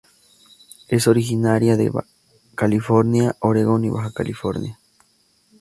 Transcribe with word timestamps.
Es 0.87 1.07
originaria 1.07 1.77
de 1.77 1.91
California, 2.55 3.35
Oregon, 3.39 3.85
y 3.85 3.89
Baja 3.91 4.11
California. 4.11 4.79